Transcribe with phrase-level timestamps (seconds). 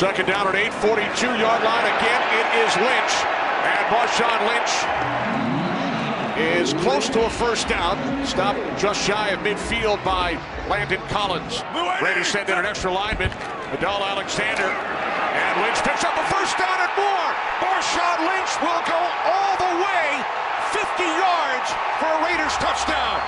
[0.00, 1.86] Second down at 842-yard line.
[2.00, 3.14] Again, it is Lynch.
[3.68, 4.72] And Marshawn Lynch
[6.40, 8.00] is close to a first down.
[8.24, 10.40] Stopped just shy of midfield by
[10.70, 11.60] Landon Collins.
[12.00, 13.28] Raiders send in an extra lineman,
[13.76, 14.72] Vadal Alexander.
[14.72, 17.30] And Lynch picks up a first down and more.
[17.60, 20.24] Marshawn Lynch will go all the way
[20.72, 21.68] 50 yards
[22.00, 23.20] for a Raiders touchdown.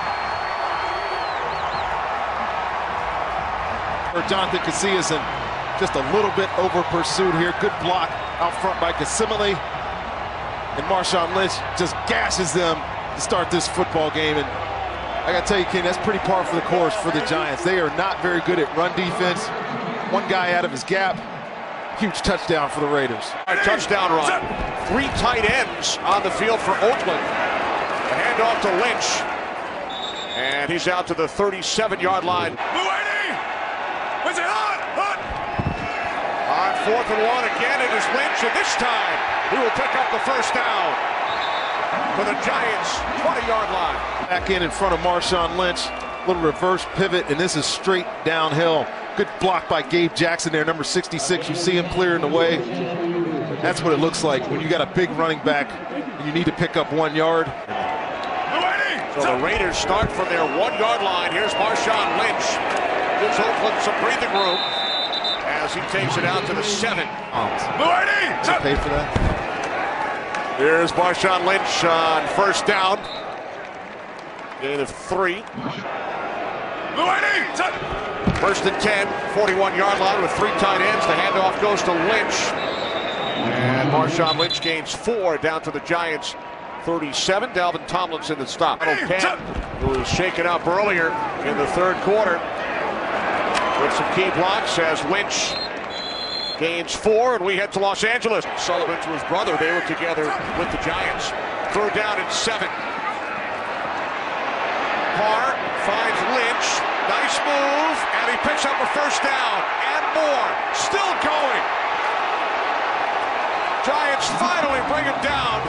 [4.13, 7.51] For Jonathan Casillas and just a little bit over pursued here.
[7.59, 9.57] Good block out front by Casimile.
[9.57, 12.77] And Marshawn Lynch just gashes them
[13.15, 14.37] to start this football game.
[14.37, 14.45] And
[15.25, 17.63] I got to tell you, Ken, that's pretty par for the course for the Giants.
[17.63, 19.47] They are not very good at run defense.
[20.13, 21.17] One guy out of his gap.
[21.97, 23.31] Huge touchdown for the Raiders.
[23.65, 24.41] Touchdown run.
[24.89, 27.17] Three tight ends on the field for Oakland.
[27.17, 29.21] A handoff to Lynch.
[30.37, 32.59] And he's out to the 37-yard line.
[34.33, 34.77] Was it on?
[34.97, 35.17] On.
[36.49, 39.17] On fourth and one again, it is Lynch, and this time
[39.51, 40.89] he will pick up the first down
[42.17, 43.95] for the Giants 20-yard line.
[44.29, 45.85] Back in in front of Marshawn Lynch.
[46.27, 48.87] Little reverse pivot, and this is straight downhill.
[49.17, 51.47] Good block by Gabe Jackson there, number 66.
[51.47, 52.57] You see him clearing the way.
[53.61, 56.45] That's what it looks like when you got a big running back and you need
[56.45, 57.45] to pick up one yard.
[59.13, 61.31] So the Raiders start from their one-yard line.
[61.33, 62.92] Here's Marshawn Lynch.
[63.23, 64.59] Gives Oakland some breathing room
[65.47, 67.07] as he takes it out to the seven.
[68.43, 70.57] Does he pay for that?
[70.57, 72.99] Here's Marshawn Lynch on first down.
[74.61, 75.41] Gain of three.
[78.41, 81.05] First and 10, 41-yard line with three tight ends.
[81.05, 82.35] The handoff goes to Lynch.
[83.47, 86.35] And Marshawn Lynch gains four down to the Giants
[86.83, 87.51] 37.
[87.51, 88.81] Dalvin Tomlinson the stop.
[88.81, 89.37] Cam,
[89.79, 91.07] who was shaken up earlier
[91.47, 92.41] in the third quarter
[93.83, 95.51] with some key blocks as Lynch
[96.55, 98.47] gains four, and we head to Los Angeles.
[98.55, 99.59] Sullivan to his brother.
[99.59, 101.35] They were together with the Giants.
[101.75, 102.71] Third down and seven.
[105.19, 105.51] Carr
[105.83, 106.67] finds Lynch.
[107.11, 110.47] Nice move, and he picks up a first down and more.
[110.71, 111.63] Still going.
[113.83, 115.59] Giants finally bring him down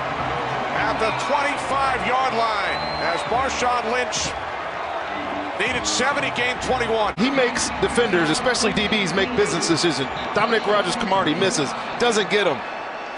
[0.78, 2.78] at the 25-yard line
[3.10, 4.30] as Marshawn Lynch
[5.60, 7.14] needed 70, game 21.
[7.16, 10.08] He makes defenders, especially DBs, make business decisions.
[10.34, 12.58] Dominique Rodgers-Cromartie misses, doesn't get him.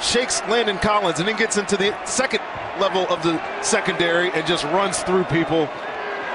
[0.00, 2.40] Shakes Landon Collins and then gets into the second
[2.78, 5.66] level of the secondary and just runs through people.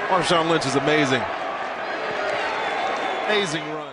[0.08, 1.22] Marshawn Lynch is amazing.
[3.26, 3.91] Amazing run.